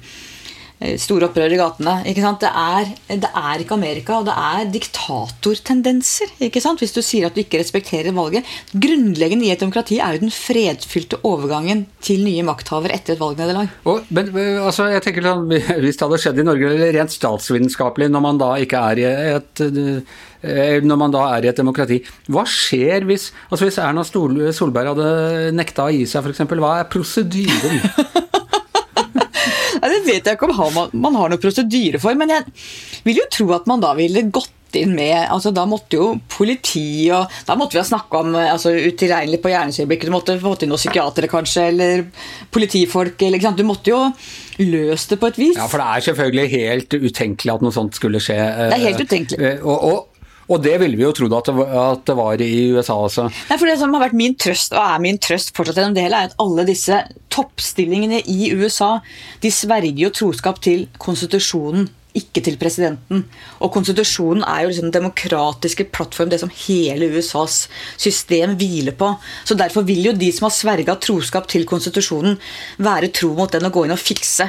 store 1.01 1.29
opprør 1.29 1.53
i 1.53 1.59
gatene. 1.61 1.95
ikke 2.09 2.23
sant? 2.25 2.41
Det 2.41 2.51
er, 2.51 2.89
det 3.21 3.29
er, 3.29 3.61
ikke 3.61 3.77
Amerika, 3.77 4.21
og 4.21 4.29
det 4.29 4.37
er 4.37 4.71
diktatortendenser. 4.73 6.33
ikke 6.41 6.63
sant? 6.65 6.81
Hvis 6.81 6.95
du 6.97 7.03
sier 7.05 7.29
at 7.29 7.37
du 7.37 7.43
ikke 7.43 7.61
respekterer 7.61 8.17
valget. 8.17 8.49
Grunnleggende 8.73 9.45
i 9.45 9.53
et 9.53 9.61
demokrati 9.61 10.01
er 10.01 10.17
jo 10.17 10.25
den 10.25 10.33
fredfylte 10.35 11.21
overgangen 11.29 11.85
til 12.05 12.25
nye 12.25 12.47
makthavere 12.49 12.97
etter 12.97 13.17
et 13.17 13.21
valgnederlag. 13.21 13.69
Men 14.09 14.33
altså, 14.65 14.89
jeg 14.95 15.05
tenker 15.05 15.29
sånn, 15.29 15.47
Hvis 15.85 16.01
det 16.01 16.07
hadde 16.07 16.23
skjedd 16.25 16.41
i 16.41 16.49
Norge, 16.49 16.73
eller 16.73 16.97
rent 16.97 17.15
statsvitenskapelig, 17.15 18.11
når 18.13 18.25
man 18.25 18.41
da 18.41 18.51
ikke 18.65 18.81
er 18.91 19.01
i 19.03 19.09
et 19.37 19.65
eh, 19.67 20.81
når 20.81 20.97
man 20.97 21.13
da 21.13 21.27
er 21.35 21.45
i 21.45 21.51
et 21.51 21.61
demokrati. 21.61 22.01
Hva 22.33 22.47
skjer 22.49 23.05
hvis, 23.09 23.29
altså 23.51 23.69
hvis 23.69 23.77
Erna 23.83 24.07
Solberg 24.07 24.95
hadde 24.95 25.53
nekta 25.53 25.91
å 25.91 25.93
gi 25.93 26.07
seg, 26.09 26.25
f.eks.? 26.25 26.47
Hva 26.49 26.79
er 26.81 26.89
prosedyren? 26.89 28.25
Det 29.81 30.01
vet 30.07 30.27
jeg 30.27 30.37
ikke 30.39 30.49
om 30.51 30.81
man 30.93 31.19
har 31.19 31.33
noen 31.33 31.43
prosedyre 31.43 32.01
for, 32.03 32.17
men 32.19 32.33
jeg 32.35 32.49
vil 33.07 33.23
jo 33.23 33.29
tro 33.33 33.53
at 33.57 33.69
man 33.71 33.83
da 33.83 33.95
ville 33.99 34.29
gått 34.31 34.57
inn 34.79 34.93
med 34.95 35.27
altså 35.31 35.51
Da 35.51 35.65
måtte 35.67 35.99
jo 35.99 36.05
politi 36.31 37.11
og 37.15 37.33
Da 37.47 37.57
måtte 37.59 37.75
vi 37.75 37.81
ha 37.81 37.87
snakka 37.89 38.21
om 38.23 38.37
altså, 38.39 38.71
utilregnelig 38.71 39.41
på 39.43 39.51
gjerningsøyeblikket. 39.51 40.11
Du 40.11 40.15
måtte 40.15 40.37
fått 40.43 40.63
inn 40.63 40.71
noen 40.71 40.79
psykiatere, 40.83 41.31
kanskje, 41.31 41.67
eller 41.73 42.05
politifolk. 42.55 43.23
Eller, 43.27 43.51
Du 43.57 43.65
måtte 43.67 43.91
jo 43.91 43.99
løst 44.61 45.11
det 45.11 45.19
på 45.21 45.31
et 45.31 45.41
vis. 45.41 45.57
Ja, 45.59 45.67
for 45.71 45.83
det 45.83 45.89
er 45.89 46.07
selvfølgelig 46.11 46.49
helt 46.55 46.95
utenkelig 46.95 47.55
at 47.55 47.65
noe 47.65 47.75
sånt 47.75 47.99
skulle 47.99 48.23
skje. 48.23 48.37
Det 48.37 48.77
er 48.77 48.87
helt 48.87 49.03
utenkelig. 49.03 49.41
Eh, 49.41 49.65
og, 49.65 49.87
og 49.91 50.10
og 50.51 50.65
det 50.65 50.75
ville 50.83 50.99
vi 50.99 51.07
jo 51.07 51.13
trodd 51.15 51.37
at, 51.39 51.49
at, 51.55 52.03
det 52.09 52.17
var 52.19 52.43
i 52.43 52.51
USA 52.75 52.97
også. 53.07 53.29
Nei, 53.31 53.59
for 53.61 53.71
Det 53.71 53.79
som 53.79 53.95
har 53.95 54.03
vært 54.09 54.19
min 54.19 54.35
trøst, 54.35 54.75
og 54.75 54.83
er 54.83 55.03
min 55.03 55.21
trøst 55.23 55.55
fortsatt 55.57 55.79
gjennom 55.79 55.95
det 55.95 56.05
hele, 56.09 56.19
er 56.19 56.33
at 56.33 56.43
alle 56.43 56.67
disse 56.69 56.99
toppstillingene 57.31 58.23
i 58.27 58.51
USA 58.59 58.97
de 59.45 59.55
sverger 59.55 60.05
jo 60.09 60.13
troskap 60.23 60.59
til 60.65 60.89
konstitusjonen 60.99 61.89
ikke 62.17 62.43
til 62.43 62.57
presidenten. 62.59 63.25
Og 63.63 63.73
konstitusjonen 63.75 64.43
er 64.43 64.65
jo 64.65 64.71
liksom 64.71 64.89
den 64.89 64.97
demokratiske 64.97 65.87
plattform, 65.95 66.31
det 66.33 66.41
som 66.43 66.53
hele 66.67 67.11
USAs 67.15 67.61
system 68.01 68.57
hviler 68.59 68.97
på. 68.99 69.13
Så 69.47 69.55
derfor 69.59 69.87
vil 69.87 70.09
jo 70.09 70.17
de 70.17 70.33
som 70.35 70.49
har 70.49 70.57
sverga 70.57 70.97
troskap 70.99 71.47
til 71.51 71.69
konstitusjonen, 71.71 72.39
være 72.79 73.13
tro 73.15 73.31
mot 73.39 73.53
den 73.53 73.69
og 73.69 73.77
gå 73.77 73.87
inn 73.87 73.95
og 73.95 74.03
fikse. 74.03 74.49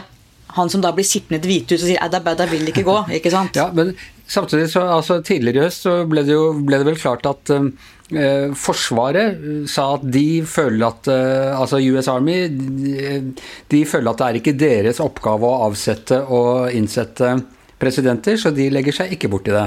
Han 0.57 0.71
som 0.71 0.81
da 0.83 0.91
blir 0.91 1.07
sittende 1.07 1.39
i 1.39 1.43
Det 1.43 1.51
hvite 1.51 1.75
hus 1.75 1.83
og 1.85 1.87
sier 1.87 2.01
'ædda 2.01 2.19
bædda 2.23 2.49
vil 2.49 2.67
ikke 2.67 2.83
gå'. 2.83 3.11
ikke 3.15 3.31
sant? 3.31 3.55
Ja, 3.55 3.71
men 3.71 3.95
samtidig 4.31 4.69
så, 4.71 4.85
altså 4.97 5.19
Tidligere 5.25 5.59
i 5.59 5.67
høst 5.67 5.87
så 5.87 5.95
ble 6.09 6.23
det 6.27 6.35
jo 6.35 6.51
ble 6.63 6.79
det 6.81 6.87
vel 6.87 6.99
klart 6.99 7.27
at 7.29 7.51
eh, 7.53 8.51
Forsvaret 8.57 9.67
sa 9.71 9.87
at 9.97 10.05
de 10.13 10.41
føler 10.47 10.87
at 10.87 11.11
eh, 11.11 11.51
Altså 11.55 11.81
US 11.91 12.09
Army 12.11 12.37
de, 12.51 13.19
de, 13.71 13.83
føler 13.87 14.11
at 14.11 14.21
det 14.21 14.29
er 14.29 14.41
ikke 14.41 14.57
deres 14.59 15.03
oppgave 15.03 15.47
å 15.47 15.67
avsette 15.67 16.23
og 16.31 16.71
innsette 16.75 17.35
presidenter, 17.81 18.37
så 18.37 18.51
de 18.53 18.67
legger 18.69 18.93
seg 18.93 19.15
ikke 19.15 19.29
borti 19.31 19.53
det. 19.55 19.65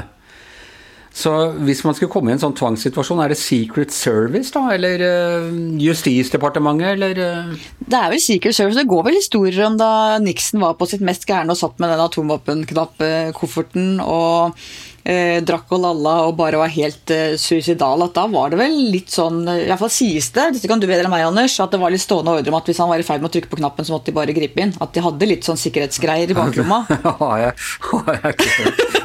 Så 1.15 1.31
hvis 1.63 1.85
man 1.87 1.95
skulle 1.95 2.11
komme 2.11 2.33
i 2.33 2.35
en 2.35 2.41
sånn 2.43 2.57
tvangssituasjon, 2.59 3.21
er 3.23 3.31
det 3.31 3.39
Secret 3.39 3.95
Service 3.95 4.51
da, 4.55 4.65
eller 4.75 4.99
uh, 4.99 5.47
Justisdepartementet, 5.79 6.97
eller 6.97 7.21
uh... 7.23 7.69
Det 7.79 8.01
er 8.01 8.11
vel 8.11 8.23
Secret 8.23 8.57
Service. 8.57 8.81
Det 8.81 8.91
går 8.91 9.05
vel 9.07 9.21
historier 9.21 9.69
om 9.69 9.79
da 9.79 10.19
Nixon 10.23 10.65
var 10.65 10.75
på 10.81 10.89
sitt 10.91 11.05
mest 11.07 11.29
gærne 11.29 11.55
og 11.55 11.61
satt 11.61 11.79
med 11.79 11.95
den 11.95 12.03
atomvåpenknapp-kofferten 12.03 14.03
og 14.03 14.59
eh, 15.05 15.39
drakk 15.45 15.73
og 15.77 15.83
lalla 15.85 16.15
og 16.29 16.37
bare 16.39 16.61
var 16.61 16.73
helt 16.73 17.13
eh, 17.15 17.37
suicidal, 17.41 18.03
at 18.07 18.15
da 18.17 18.27
var 18.33 18.53
det 18.53 18.61
vel 18.61 18.75
litt 18.95 19.13
sånn 19.13 19.43
I 19.47 19.67
hvert 19.69 19.83
fall 19.83 19.93
sies 19.93 20.31
det, 20.35 20.47
dette 20.57 20.71
kan 20.71 20.81
du 20.81 20.89
bedre 20.89 21.07
enn 21.07 21.13
meg, 21.13 21.27
Anders, 21.29 21.57
at 21.63 21.75
det 21.75 21.81
var 21.83 21.93
litt 21.93 22.05
stående 22.05 22.35
ordre 22.39 22.53
om 22.53 22.59
at 22.59 22.71
hvis 22.71 22.81
han 22.83 22.91
var 22.91 23.03
i 23.03 23.07
ferd 23.07 23.23
med 23.23 23.31
å 23.31 23.35
trykke 23.37 23.53
på 23.53 23.61
knappen, 23.61 23.87
så 23.87 23.95
måtte 23.95 24.11
de 24.11 24.17
bare 24.17 24.37
gripe 24.37 24.61
inn. 24.65 24.75
At 24.85 24.95
de 24.97 25.05
hadde 25.05 25.29
litt 25.29 25.47
sånn 25.47 25.61
sikkerhetsgreier 25.61 26.33
i 26.33 26.39
baklomma. 26.39 26.85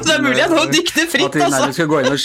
Det 0.00 0.14
er 0.16 0.22
mulig 0.24 0.42
at 0.42 0.52
hun 0.54 0.70
dykter 0.72 1.06
fritt, 1.10 1.26
altså. 1.26 1.28
At 1.28 1.34
de 1.34 1.44
altså. 1.44 1.60
nærmest 1.60 1.78
skulle 1.78 1.90
gå 1.92 1.98
inn 2.00 2.14
og, 2.14 2.18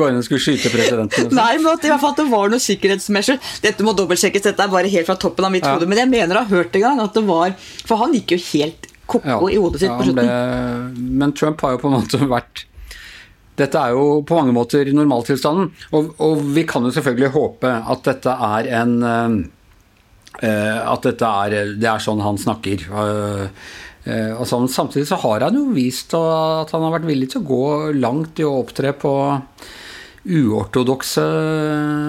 gå 0.00 0.08
inn 0.08 0.18
og 0.18 0.26
skulle 0.26 0.42
skyte 0.42 0.72
presidenten. 0.72 1.30
Nei, 1.36 1.50
men 1.60 1.70
at, 1.74 1.84
i 1.84 1.92
hvert 1.92 2.02
fall 2.02 2.14
at 2.14 2.22
det 2.22 2.28
var 2.32 2.52
noe 2.52 2.62
sikkerhetsmeasure. 2.64 3.38
Dette 3.64 3.86
må 3.86 3.94
dobbeltsjekkes, 3.98 4.46
dette 4.48 4.64
er 4.64 4.72
bare 4.72 4.92
helt 4.92 5.08
fra 5.08 5.18
toppen 5.20 5.48
av 5.48 5.52
mitt 5.54 5.66
ja. 5.66 5.74
hode. 5.76 5.88
Men 5.90 6.02
jeg 6.02 6.10
mener 6.12 6.40
å 6.40 6.44
ha 6.44 6.50
hørt 6.50 6.78
en 6.78 6.86
gang 6.86 7.02
at 7.04 7.16
det 7.16 7.24
var 7.28 7.54
For 7.58 8.00
han 8.00 8.14
gikk 8.16 8.34
jo 8.36 8.40
helt 8.48 8.88
ko-ko 9.08 9.48
ja, 9.48 9.52
i 9.54 9.60
hodet 9.60 9.82
sitt 9.82 9.90
ja, 9.90 9.96
på 9.96 10.08
slutten. 10.08 11.04
Men 11.20 11.36
Trump 11.36 11.62
har 11.64 11.76
jo 11.76 11.82
på 11.84 11.90
en 11.92 11.98
måte 11.98 12.20
vært 12.28 12.67
dette 13.58 13.80
er 13.80 13.96
jo 13.96 14.22
på 14.26 14.38
mange 14.38 14.54
måter 14.56 14.88
normaltilstanden, 14.94 15.70
og, 15.96 16.12
og 16.24 16.42
vi 16.56 16.64
kan 16.68 16.86
jo 16.86 16.94
selvfølgelig 16.94 17.34
håpe 17.34 17.72
at 17.94 18.06
dette 18.06 18.34
er 18.48 18.70
en 18.80 18.94
uh, 19.02 19.36
At 20.38 21.02
dette 21.02 21.26
er, 21.26 21.54
det 21.80 21.88
er 21.90 22.02
sånn 22.02 22.20
han 22.22 22.38
snakker. 22.38 22.84
Sånn. 24.46 24.68
Samtidig 24.70 25.08
så 25.10 25.18
har 25.24 25.42
han 25.48 25.56
jo 25.58 25.64
vist 25.74 26.14
at 26.14 26.70
han 26.70 26.84
har 26.86 26.94
vært 26.94 27.08
villig 27.08 27.32
til 27.32 27.42
å 27.42 27.48
gå 27.48 27.64
langt 27.98 28.38
i 28.38 28.46
å 28.46 28.60
opptre 28.60 28.92
på 28.94 29.12
uortodokse 30.28 31.24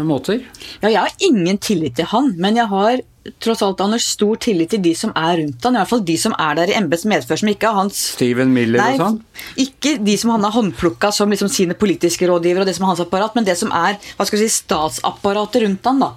måter. 0.06 0.44
Ja, 0.84 0.92
jeg 0.92 1.00
har 1.00 1.26
ingen 1.26 1.58
tillit 1.58 1.98
til 1.98 2.10
han, 2.12 2.34
men 2.38 2.60
jeg 2.60 2.70
har 2.70 3.02
tross 3.42 3.62
alt 3.66 3.82
Anders, 3.84 4.08
stor 4.16 4.40
tillit 4.42 4.72
til 4.74 4.82
de 4.84 4.94
som 4.98 5.14
er 5.18 5.40
rundt 5.42 5.68
han, 5.68 5.78
i 5.78 5.82
hvert 5.82 5.92
fall 5.92 6.04
de 6.08 6.18
som 6.22 6.36
er 6.40 6.58
der 6.60 6.74
i 6.74 6.76
embets 6.80 7.06
medfør, 7.10 7.42
som 7.42 7.52
ikke 7.52 7.70
er 7.70 7.78
hans 7.78 8.02
Steven 8.16 8.52
Miller 8.56 8.82
nei, 8.82 8.92
og 8.96 9.04
sånn? 9.04 9.22
Ikke 9.66 9.96
de 10.04 10.18
som 10.20 10.34
han 10.36 10.46
har 10.48 10.56
håndplukka 10.56 11.14
som 11.16 11.32
liksom 11.32 11.52
sine 11.54 11.78
politiske 11.80 12.28
rådgivere, 12.30 12.66
og 12.66 12.70
det 12.70 12.76
som 12.78 12.88
er 12.88 12.94
hans 12.94 13.06
apparat, 13.06 13.38
men 13.38 13.48
det 13.48 13.58
som 13.60 13.74
er 13.76 13.98
hva 14.18 14.28
skal 14.28 14.40
vi 14.40 14.46
si, 14.48 14.62
statsapparatet 14.64 15.66
rundt 15.66 15.90
han 15.92 16.06
da. 16.06 16.14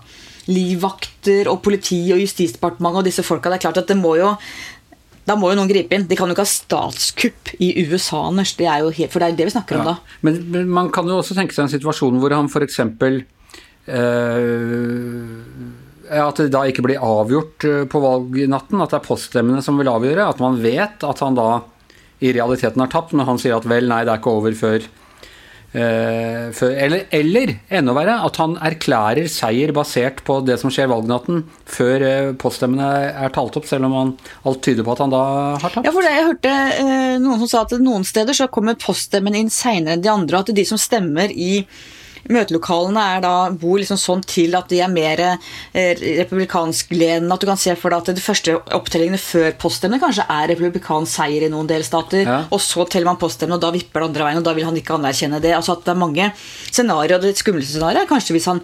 Livvakter 0.50 1.48
og 1.52 1.60
politi 1.62 2.00
og 2.14 2.18
Justisdepartementet 2.22 3.02
og 3.02 3.06
disse 3.06 3.24
folka. 3.26 3.52
Det 3.52 3.60
er 3.60 3.66
klart 3.68 3.82
at 3.84 3.92
det 3.92 3.98
må 4.00 4.16
jo 4.18 4.32
da 5.22 5.36
må 5.38 5.52
jo 5.52 5.58
noen 5.58 5.70
gripe 5.70 5.94
inn. 5.94 6.08
De 6.10 6.16
kan 6.18 6.26
jo 6.26 6.34
ikke 6.34 6.42
ha 6.42 6.50
statskupp 6.50 7.52
i 7.62 7.68
USA, 7.86 8.24
Anders. 8.26 8.56
Det 8.58 8.66
er 8.66 8.82
jo 8.82 8.90
helt, 8.90 9.12
for 9.12 9.22
det 9.22 9.28
er 9.30 9.36
det 9.38 9.46
vi 9.48 9.54
snakker 9.54 9.78
ja. 9.78 9.82
om 9.82 9.92
da. 9.92 10.16
Men, 10.26 10.40
men, 10.50 10.66
man 10.80 10.90
kan 10.94 11.06
jo 11.06 11.20
også 11.20 11.36
tenke 11.38 11.54
seg 11.54 11.68
en 11.68 11.74
situasjon 11.76 12.18
hvor 12.22 12.34
han 12.34 12.50
f.eks. 12.50 12.80
Øh, 13.82 15.30
at 16.20 16.40
det 16.40 16.52
da 16.52 16.64
ikke 16.68 16.84
blir 16.84 17.02
avgjort 17.02 17.64
eh, 17.68 17.84
på 17.88 18.00
valgnatten, 18.02 18.80
at 18.82 18.92
det 18.92 19.00
er 19.00 19.06
poststemmene 19.06 19.62
som 19.64 19.78
vil 19.80 19.90
avgjøre. 19.92 20.28
At 20.28 20.42
man 20.42 20.58
vet 20.62 21.06
at 21.06 21.22
han 21.24 21.38
da 21.38 21.62
i 22.22 22.32
realiteten 22.34 22.82
har 22.82 22.90
tapt, 22.90 23.14
men 23.16 23.26
han 23.26 23.40
sier 23.40 23.56
at 23.56 23.68
vel, 23.68 23.88
nei, 23.90 24.04
det 24.06 24.12
er 24.12 24.20
ikke 24.20 24.34
over 24.36 24.54
før, 24.54 24.84
eh, 25.74 26.50
før 26.54 26.74
eller, 26.84 27.06
eller, 27.18 27.54
enda 27.74 27.94
verre, 27.96 28.18
at 28.28 28.38
han 28.38 28.54
erklærer 28.62 29.30
seier 29.32 29.72
basert 29.74 30.22
på 30.26 30.38
det 30.46 30.60
som 30.62 30.70
skjer 30.72 30.90
valgnatten, 30.92 31.42
før 31.66 32.06
eh, 32.06 32.28
poststemmene 32.38 32.90
er 33.24 33.34
talt 33.34 33.58
opp, 33.58 33.66
selv 33.70 33.88
om 33.88 33.96
han, 33.98 34.12
alt 34.46 34.62
tyder 34.62 34.86
på 34.86 34.94
at 34.94 35.02
han 35.02 35.14
da 35.14 35.24
har 35.64 35.66
tapt. 35.66 35.88
Ja, 35.88 35.94
for 35.96 36.06
det, 36.06 36.14
Jeg 36.14 36.28
hørte 36.28 36.54
eh, 36.84 37.16
noen 37.24 37.42
som 37.42 37.50
sa 37.50 37.64
at 37.66 37.74
noen 37.82 38.06
steder 38.06 38.38
så 38.38 38.50
kommer 38.52 38.78
poststemmen 38.78 39.40
inn 39.40 39.50
seinere 39.50 39.98
enn 39.98 40.06
de 40.06 40.14
andre, 40.14 40.38
og 40.38 40.46
at 40.46 40.54
de 40.60 40.68
som 40.68 40.80
stemmer 40.80 41.34
i 41.34 41.64
Møtelokalene 42.30 43.02
er 43.16 43.24
da, 43.24 43.32
bor 43.58 43.80
liksom 43.80 43.98
sånn 43.98 44.22
til 44.28 44.54
at 44.58 44.70
de 44.70 44.78
er 44.84 44.92
mer 44.92 45.22
republikansk 45.72 46.92
ledende, 46.94 47.34
At 47.34 47.42
du 47.42 47.48
kan 47.48 47.60
se 47.60 47.74
for 47.78 47.90
deg 47.90 48.04
at 48.04 48.16
de 48.16 48.24
første 48.24 48.54
opptellingene 48.76 49.18
før 49.18 49.50
poststemmene 49.58 50.02
kanskje 50.02 50.28
er 50.30 50.52
republikansk 50.52 51.12
seier 51.18 51.46
i 51.46 51.50
noen 51.52 51.70
delstater. 51.70 52.24
Ja. 52.26 52.38
Og 52.54 52.62
så 52.62 52.86
teller 52.86 53.10
man 53.10 53.20
poststemmene, 53.20 53.58
og 53.58 53.64
da 53.64 53.72
vipper 53.74 54.02
det 54.02 54.10
andre 54.10 54.28
veien, 54.28 54.42
og 54.42 54.46
da 54.46 54.56
vil 54.56 54.68
han 54.68 54.78
ikke 54.78 54.98
anerkjenne 54.98 55.42
det. 55.42 55.54
Altså 55.56 55.76
at 55.76 55.86
det 55.86 55.94
er 55.94 56.02
mange 56.02 56.32
scenarioer. 56.38 57.22
Det 57.22 57.36
skumleste 57.40 57.76
scenarioet 57.76 58.04
er 58.04 58.12
kanskje 58.12 58.36
hvis 58.38 58.50
han 58.50 58.62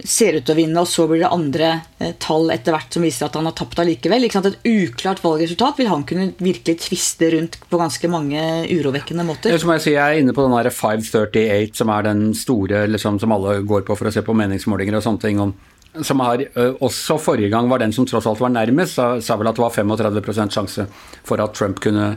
ser 0.00 0.38
ut 0.38 0.46
til 0.46 0.54
å 0.54 0.58
vinne, 0.58 0.82
og 0.82 0.88
så 0.88 1.04
blir 1.08 1.22
det 1.22 1.30
andre 1.32 1.68
eh, 2.00 2.14
tall 2.22 2.50
etter 2.54 2.74
hvert 2.74 2.94
som 2.94 3.04
viser 3.04 3.26
at 3.26 3.36
han 3.38 3.48
har 3.48 3.56
tapt 3.58 3.82
allikevel. 3.82 4.24
Et 4.26 4.68
uklart 4.68 5.20
valgresultat 5.24 5.80
vil 5.80 5.90
han 5.90 6.06
kunne 6.08 6.30
virkelig 6.42 6.78
tviste 6.86 7.32
rundt 7.36 7.58
på 7.68 7.80
ganske 7.80 8.10
mange 8.12 8.40
urovekkende 8.72 9.26
måter. 9.28 9.58
Som 9.60 9.74
jeg 9.76 9.84
sier, 9.84 9.98
jeg 9.98 10.16
er 10.16 10.24
inne 10.24 10.36
på 10.36 10.46
den 10.46 10.56
der 10.56 10.72
538, 10.72 11.76
som 11.78 11.92
er 11.92 12.08
den 12.08 12.24
store 12.38 12.86
liksom, 12.90 13.20
som 13.22 13.36
alle 13.36 13.60
går 13.68 13.84
på 13.88 13.98
for 13.98 14.08
å 14.08 14.14
se 14.14 14.24
på 14.24 14.36
meningsmålinger 14.36 14.98
og 14.98 15.06
sånne 15.06 15.24
ting. 15.26 15.42
om 15.42 15.54
som 16.00 16.22
har, 16.24 16.40
også 16.80 17.18
forrige 17.20 17.50
gang 17.52 17.66
var 17.68 17.82
den 17.82 17.90
som 17.92 18.06
tross 18.08 18.24
alt 18.24 18.40
var 18.40 18.48
nærmest, 18.48 18.94
sa, 18.96 19.10
sa 19.20 19.34
vel 19.36 19.50
at 19.50 19.58
det 19.58 19.60
var 19.60 19.74
35% 19.76 20.54
sjanse 20.56 20.86
for 21.20 21.42
at 21.44 21.52
Trump 21.52 21.82
kunne 21.84 22.14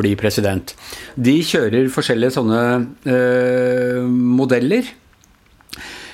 bli 0.00 0.14
president. 0.16 0.72
De 1.20 1.34
kjører 1.44 1.92
forskjellige 1.92 2.32
sånne 2.38 2.62
øh, 3.04 4.08
modeller 4.08 4.88
Eh, 4.88 5.11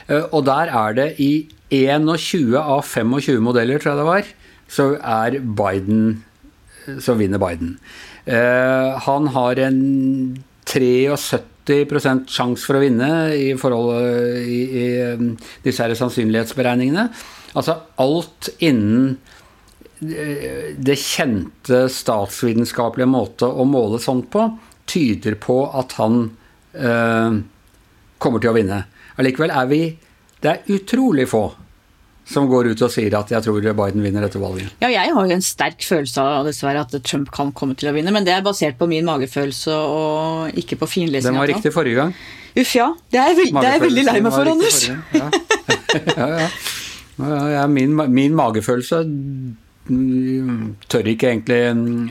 og 0.09 0.45
der 0.49 0.71
er 0.73 0.95
det 0.97 1.09
i 1.21 1.33
21 1.75 2.57
av 2.57 2.83
25 2.87 3.43
modeller, 3.45 3.81
tror 3.81 3.93
jeg 3.93 4.01
det 4.01 4.09
var, 4.09 4.31
så 4.69 4.87
er 5.01 5.41
Biden 5.41 6.25
Så 7.05 7.19
vinner 7.19 7.37
Biden. 7.37 7.75
Eh, 8.25 8.95
han 9.05 9.27
har 9.35 9.59
en 9.61 9.81
73% 10.65 12.31
sjanse 12.33 12.65
for 12.65 12.79
å 12.79 12.81
vinne 12.81 13.11
i 13.37 13.51
forhold 13.61 13.93
i, 14.41 14.61
i 14.73 14.87
disse 15.67 15.85
her 15.85 15.93
sannsynlighetsberegningene. 15.99 17.11
Altså 17.53 17.77
alt 18.01 18.49
innen 18.65 19.19
eh, 20.01 20.73
det 20.81 20.97
kjente 21.03 21.85
statsvitenskapelige 21.93 23.11
måte 23.13 23.53
å 23.53 23.69
måle 23.69 24.01
sånt 24.01 24.31
på, 24.33 24.47
tyder 24.89 25.37
på 25.45 25.61
at 25.77 25.93
han 26.01 26.23
øh, 26.73 27.41
kommer 28.19 28.43
til 28.43 28.53
å 28.53 28.57
vinne. 28.57 28.85
Allikevel 29.19 29.55
er 29.55 29.67
vi 29.71 29.83
Det 30.39 30.51
er 30.53 30.69
utrolig 30.71 31.27
få 31.27 31.49
som 32.29 32.45
går 32.49 32.69
ut 32.75 32.83
og 32.85 32.91
sier 32.93 33.15
at 33.17 33.31
jeg 33.33 33.45
tror 33.45 33.65
Biden 33.65 34.05
vinner 34.05 34.25
dette 34.25 34.41
valget. 34.41 34.75
Ja, 34.83 34.91
jeg 34.93 35.15
har 35.17 35.29
jo 35.31 35.35
en 35.35 35.45
sterk 35.45 35.81
følelse 35.85 36.21
av 36.21 36.49
dessverre 36.49 36.83
at 36.85 36.93
Trump 37.07 37.31
kan 37.35 37.55
komme 37.57 37.77
til 37.79 37.89
å 37.89 37.95
vinne, 37.97 38.13
men 38.15 38.27
det 38.27 38.35
er 38.35 38.45
basert 38.45 38.77
på 38.79 38.89
min 38.91 39.07
magefølelse 39.09 39.73
og 39.73 40.59
ikke 40.61 40.77
på 40.83 40.91
finlesing. 40.93 41.33
Den 41.33 41.41
var 41.41 41.49
riktig 41.49 41.73
forrige 41.73 42.03
gang. 42.03 42.13
Uff, 42.53 42.75
ja. 42.77 42.91
Det 43.09 43.23
er, 43.23 43.33
veld, 43.39 43.55
det 43.57 43.65
er 43.65 43.79
jeg 43.79 43.85
veldig 43.87 44.05
lei 44.11 44.19
meg 44.27 44.37
for, 44.37 44.53
Anders. 44.53 44.83
Ja. 45.19 45.31
ja, 46.19 46.27
ja. 46.37 47.41
ja 47.55 47.63
min, 47.73 47.97
min, 48.13 48.35
magefølelse 48.37 49.01
tør 50.93 51.09
ikke 51.09 51.31
egentlig, 51.33 51.63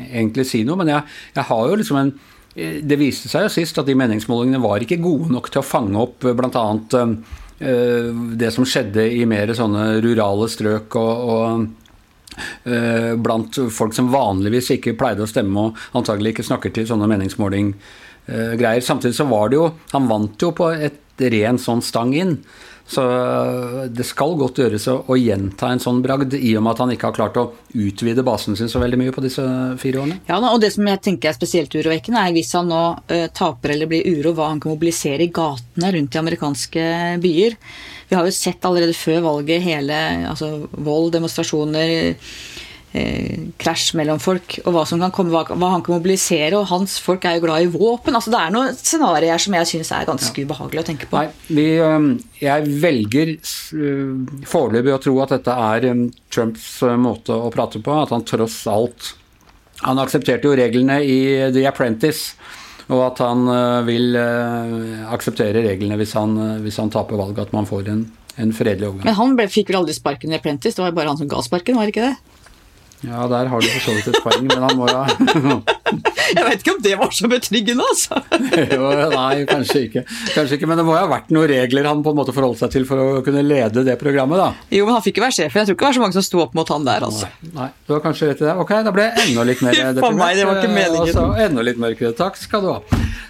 egentlig 0.10 0.48
si 0.50 0.64
noe, 0.66 0.80
men 0.82 0.90
jeg, 0.96 1.06
jeg 1.38 1.46
har 1.52 1.70
jo 1.70 1.78
liksom 1.78 2.00
en 2.02 2.12
det 2.58 2.98
viste 2.98 3.30
seg 3.30 3.46
jo 3.46 3.54
sist 3.54 3.78
at 3.78 3.86
de 3.86 3.96
meningsmålingene 3.98 4.62
var 4.64 4.82
ikke 4.82 4.98
gode 5.02 5.30
nok 5.34 5.52
til 5.54 5.62
å 5.62 5.68
fange 5.68 6.00
opp 6.02 6.26
bl.a. 6.26 6.64
Eh, 7.58 8.10
det 8.38 8.52
som 8.54 8.66
skjedde 8.70 9.06
i 9.18 9.24
mer 9.30 9.50
sånne 9.58 9.98
rurale 10.06 10.46
strøk 10.50 10.98
og, 11.00 11.30
og 11.34 12.42
eh, 12.70 13.14
blant 13.18 13.58
folk 13.74 13.96
som 13.98 14.12
vanligvis 14.14 14.76
ikke 14.76 14.98
pleide 14.98 15.26
å 15.26 15.30
stemme 15.30 15.64
og 15.68 15.82
antagelig 15.98 16.36
ikke 16.36 16.48
snakker 16.52 16.74
til 16.74 16.90
sånne 16.90 17.10
meningsmåling 17.10 17.74
uh. 17.74 18.54
Samtidig 18.84 19.16
så 19.16 19.26
var 19.30 19.50
det 19.50 19.56
jo 19.56 19.70
Han 19.94 20.10
vant 20.10 20.42
jo 20.42 20.52
på 20.52 20.70
et 20.76 21.02
ren 21.18 21.58
sånn 21.58 21.82
stang 21.82 22.12
inn. 22.14 22.36
Så 22.88 23.04
det 23.92 24.06
skal 24.08 24.38
godt 24.40 24.62
gjøres 24.62 24.86
å, 24.88 25.16
gjenta 25.20 25.74
en 25.74 25.82
sånn 25.84 26.00
bragd, 26.04 26.38
i 26.38 26.54
og 26.56 26.64
med 26.64 26.72
at 26.72 26.84
han 26.86 26.94
ikke 26.94 27.10
har 27.10 27.18
klart 27.18 27.40
å 27.42 27.50
utvide 27.76 28.24
basen 28.24 28.56
sin 28.56 28.72
så 28.72 28.80
veldig 28.80 29.00
mye 29.02 29.16
på 29.16 29.24
disse 29.26 29.44
fire 29.82 30.00
årene. 30.04 30.22
Ja, 30.30 30.40
og 30.40 30.62
det 30.64 30.72
som 30.78 30.88
jeg 30.88 31.02
tenker 31.04 31.32
er 31.32 31.36
spesielt 31.36 31.76
urovekkende, 31.76 32.24
er 32.24 32.36
hvis 32.38 32.54
han 32.56 32.72
nå 32.72 32.84
uh, 32.96 33.28
taper 33.36 33.76
eller 33.76 33.92
blir 33.92 34.08
uro, 34.08 34.32
hva 34.38 34.54
han 34.54 34.64
kan 34.64 34.72
mobilisere 34.72 35.28
i 35.28 35.34
gatene 35.36 35.92
rundt 35.98 36.16
i 36.16 36.22
amerikanske 36.22 36.86
byer. 37.24 37.58
Vi 38.08 38.16
har 38.16 38.24
jo 38.24 38.36
sett 38.36 38.64
allerede 38.66 38.96
før 38.96 39.26
valget 39.26 39.66
hele 39.66 39.98
altså 40.30 40.54
vold, 40.72 41.12
demonstrasjoner 41.18 41.92
eh, 41.98 42.32
krasj 43.60 43.92
mellom 43.98 44.20
folk, 44.22 44.58
og 44.66 44.74
hva, 44.76 44.84
som 44.88 45.02
kan 45.02 45.14
komme, 45.14 45.34
hva, 45.34 45.70
han 45.74 45.84
kan 45.86 45.98
mobilisere. 45.98 46.56
Og 46.58 46.68
hans 46.72 46.98
folk 47.04 47.26
er 47.28 47.38
jo 47.38 47.46
glad 47.48 47.66
i 47.66 47.72
våpen. 47.74 48.16
altså 48.18 48.34
Det 48.34 48.42
er 48.42 48.54
noen 48.54 48.76
scenarioer 48.78 49.44
som 49.44 49.58
jeg 49.58 49.70
syns 49.72 49.94
er 49.96 50.10
ganske 50.10 50.44
ja. 50.44 50.48
ubehagelig 50.48 50.84
å 50.84 50.88
tenke 50.92 51.10
på. 51.10 51.22
Nei, 51.22 51.32
vi, 51.58 51.68
jeg 52.42 52.76
velger 52.84 53.34
foreløpig 54.48 54.96
å 54.96 55.02
tro 55.08 55.16
at 55.24 55.36
dette 55.38 55.58
er 55.68 55.90
Trumps 56.34 56.70
måte 57.02 57.36
å 57.36 57.50
prate 57.54 57.82
på. 57.84 57.98
At 58.04 58.14
han 58.16 58.28
tross 58.28 58.62
alt 58.72 59.16
Han 59.86 60.00
aksepterte 60.02 60.50
jo 60.50 60.56
reglene 60.58 61.02
i 61.06 61.20
The 61.54 61.68
Apprentice. 61.70 62.38
Og 62.88 63.02
at 63.04 63.20
han 63.20 63.44
vil 63.86 64.16
akseptere 64.16 65.62
reglene 65.66 65.98
hvis 66.00 66.16
han, 66.16 66.38
hvis 66.64 66.80
han 66.80 66.94
taper 66.94 67.20
valget, 67.20 67.50
at 67.50 67.54
man 67.54 67.68
får 67.68 67.92
en, 67.92 68.06
en 68.40 68.54
fredelig 68.56 68.88
overgang. 68.88 69.10
Men 69.10 69.18
han 69.20 69.36
ble, 69.38 69.50
fikk 69.52 69.74
vel 69.74 69.82
aldri 69.82 69.98
sparken 69.98 70.32
i 70.32 70.40
Apprentice? 70.40 70.78
Det 70.78 70.86
var 70.86 70.94
jo 70.94 70.98
bare 71.02 71.12
han 71.12 71.20
som 71.20 71.30
ga 71.30 71.44
sparken, 71.44 71.76
var 71.76 71.90
det 71.90 71.94
ikke 71.94 72.08
det? 72.08 72.38
Ja, 73.06 73.28
der 73.30 73.46
har 73.46 73.62
du 73.62 73.68
for 73.70 73.84
så 73.86 73.94
vidt 73.94 74.08
et 74.10 74.24
poeng, 74.26 74.48
men 74.50 74.64
han 74.64 74.78
må 74.78 74.88
da 74.90 75.04
Jeg 76.34 76.46
vet 76.48 76.64
ikke 76.64 76.74
om 76.74 76.80
det 76.82 76.96
var 76.98 77.12
så 77.14 77.30
betryggende, 77.30 77.86
altså. 77.86 78.18
jo, 78.74 78.88
nei, 79.14 79.44
kanskje 79.48 79.84
ikke. 79.86 80.02
kanskje 80.34 80.58
ikke. 80.58 80.70
Men 80.72 80.82
det 80.82 80.86
må 80.88 80.96
jo 80.96 81.04
ha 81.04 81.12
vært 81.12 81.30
noen 81.32 81.48
regler 81.52 81.88
han 81.88 82.02
på 82.04 82.12
en 82.12 82.18
måte 82.18 82.34
forholdt 82.36 82.60
seg 82.64 82.74
til 82.74 82.88
for 82.90 83.00
å 83.00 83.22
kunne 83.26 83.44
lede 83.46 83.86
det 83.88 83.96
programmet, 84.02 84.42
da. 84.42 84.50
Jo, 84.74 84.88
men 84.88 84.98
han 84.98 85.06
fikk 85.06 85.22
jo 85.22 85.28
være 85.28 85.38
sjefen. 85.38 85.62
Jeg 85.62 85.70
tror 85.70 85.78
ikke 85.78 85.86
det 85.86 85.90
var 85.92 85.98
så 86.00 86.04
mange 86.04 86.18
som 86.18 86.26
sto 86.26 86.42
opp 86.44 86.58
mot 86.58 86.74
han 86.74 86.90
der, 86.90 87.06
altså. 87.08 87.30
Nei, 87.46 87.54
nei. 87.60 87.70
du 87.86 87.94
har 87.96 88.02
kanskje 88.08 88.32
rett 88.32 88.42
i 88.42 88.48
det. 88.50 88.58
Ok, 88.66 88.74
da 88.90 88.96
ble 88.98 89.06
det 89.06 89.28
enda 89.28 89.46
litt 89.52 89.64
mer 89.68 89.80
For 90.08 90.18
meg, 90.18 90.42
det 90.42 90.50
var 90.50 90.60
ikke 90.64 90.74
meningen. 90.74 91.06
Altså, 91.06 91.28
enda 91.46 91.68
litt 91.70 91.80
mørkere. 91.86 92.18
Takk 92.18 92.42
skal 92.42 92.66
du 92.66 92.74
ha. 92.74 92.82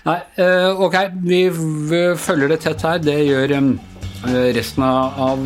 Nei, 0.07 0.17
eh, 0.41 0.81
ok, 0.87 0.97
vi 1.27 1.43
følger 2.23 2.55
det 2.55 2.61
tett 2.63 2.87
her. 2.87 3.03
Det 3.03 3.19
gjør 3.27 3.59
resten 4.57 4.87
av 4.87 5.45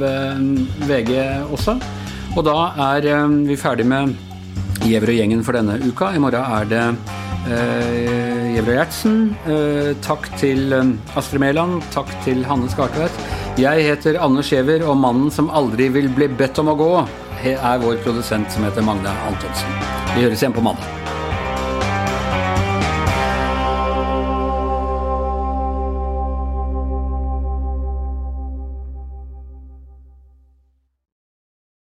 VG 0.88 1.18
også. 1.50 1.80
Og 2.32 2.46
da 2.48 2.58
er 2.94 3.08
eh, 3.12 3.40
vi 3.50 3.58
ferdig 3.60 3.88
med 3.92 4.16
Gjever 4.82 5.12
og 5.12 5.18
gjengen 5.20 5.44
for 5.46 5.58
denne 5.58 5.76
uka. 5.84 6.14
I 6.16 6.22
morgen 6.22 6.56
er 6.58 6.70
det 6.70 6.86
Gjever 8.56 8.72
og 8.72 8.78
Gjertsen. 8.78 9.18
Eh, 9.50 9.92
takk 10.06 10.30
til 10.40 10.74
Astrid 11.18 11.44
Mæland. 11.44 11.82
Takk 11.94 12.10
til 12.26 12.46
Hanne 12.48 12.70
Skartveit. 12.72 13.20
Jeg 13.60 13.84
heter 13.90 14.22
Anders 14.24 14.50
Gjever, 14.54 14.86
og 14.88 14.98
mannen 14.98 15.30
som 15.34 15.52
aldri 15.52 15.90
vil 15.92 16.10
bli 16.16 16.30
bedt 16.40 16.62
om 16.64 16.72
å 16.72 16.78
gå, 16.80 16.94
er 17.44 17.84
vår 17.84 18.00
produsent 18.06 18.54
som 18.54 18.64
heter 18.68 18.86
Magne 18.86 19.12
Antonsen. 19.28 19.78
Vi 20.16 20.24
høres 20.26 20.44
igjen 20.44 20.56
på 20.56 20.64
mandag. 20.66 21.01